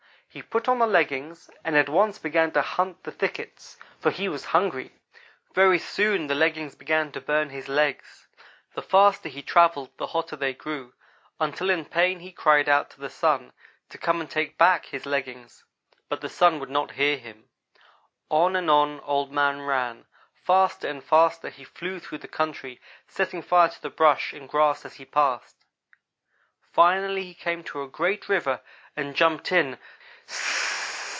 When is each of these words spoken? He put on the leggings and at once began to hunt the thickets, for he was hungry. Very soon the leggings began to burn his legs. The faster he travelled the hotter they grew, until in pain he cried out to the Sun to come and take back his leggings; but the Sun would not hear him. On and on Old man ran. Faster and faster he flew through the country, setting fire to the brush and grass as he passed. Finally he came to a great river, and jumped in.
He 0.33 0.41
put 0.41 0.69
on 0.69 0.79
the 0.79 0.87
leggings 0.87 1.49
and 1.61 1.75
at 1.75 1.89
once 1.89 2.17
began 2.17 2.53
to 2.53 2.61
hunt 2.61 3.03
the 3.03 3.11
thickets, 3.11 3.75
for 3.99 4.11
he 4.11 4.29
was 4.29 4.45
hungry. 4.55 4.93
Very 5.53 5.77
soon 5.77 6.27
the 6.27 6.35
leggings 6.35 6.73
began 6.73 7.11
to 7.11 7.19
burn 7.19 7.49
his 7.49 7.67
legs. 7.67 8.27
The 8.73 8.81
faster 8.81 9.27
he 9.27 9.41
travelled 9.43 9.89
the 9.97 10.07
hotter 10.15 10.37
they 10.37 10.53
grew, 10.53 10.93
until 11.37 11.69
in 11.69 11.83
pain 11.83 12.21
he 12.21 12.31
cried 12.31 12.69
out 12.69 12.91
to 12.91 12.99
the 13.01 13.09
Sun 13.09 13.51
to 13.89 13.97
come 13.97 14.21
and 14.21 14.29
take 14.31 14.57
back 14.57 14.85
his 14.85 15.05
leggings; 15.05 15.65
but 16.07 16.21
the 16.21 16.29
Sun 16.29 16.61
would 16.61 16.69
not 16.69 16.91
hear 16.91 17.17
him. 17.17 17.49
On 18.29 18.55
and 18.55 18.69
on 18.71 19.01
Old 19.01 19.33
man 19.33 19.59
ran. 19.63 20.05
Faster 20.33 20.87
and 20.87 21.03
faster 21.03 21.49
he 21.49 21.65
flew 21.65 21.99
through 21.99 22.19
the 22.19 22.29
country, 22.29 22.79
setting 23.05 23.41
fire 23.41 23.67
to 23.67 23.81
the 23.81 23.89
brush 23.89 24.31
and 24.31 24.47
grass 24.47 24.85
as 24.85 24.93
he 24.93 25.03
passed. 25.03 25.57
Finally 26.71 27.23
he 27.25 27.33
came 27.33 27.65
to 27.65 27.81
a 27.81 27.89
great 27.89 28.29
river, 28.29 28.61
and 28.95 29.13
jumped 29.13 29.51
in. 29.51 29.77